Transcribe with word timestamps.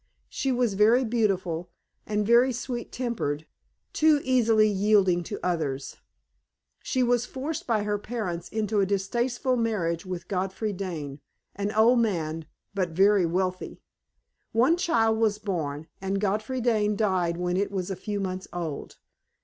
She 0.29 0.51
was 0.51 0.73
very 0.73 1.05
beautiful, 1.05 1.69
and 2.07 2.25
very 2.25 2.51
sweet 2.51 2.91
tempered 2.91 3.45
too 3.93 4.19
easily 4.23 4.67
yielding 4.67 5.21
to 5.25 5.39
others. 5.43 5.97
She 6.81 7.03
was 7.03 7.27
forced 7.27 7.67
by 7.67 7.83
her 7.83 7.99
parents 7.99 8.49
into 8.49 8.79
a 8.81 8.85
distasteful 8.87 9.55
marriage 9.57 10.03
with 10.03 10.27
Godfrey 10.27 10.73
Dane, 10.73 11.19
an 11.55 11.71
old 11.71 11.99
man, 11.99 12.47
but 12.73 12.89
very 12.89 13.27
wealthy. 13.27 13.79
One 14.53 14.75
child 14.75 15.19
was 15.19 15.37
born, 15.37 15.85
and 16.01 16.19
Godfrey 16.19 16.61
Dane 16.61 16.95
died 16.95 17.37
when 17.37 17.55
it 17.55 17.69
was 17.69 17.91
a 17.91 17.95
few 17.95 18.19
months 18.19 18.47
old. 18.51 18.97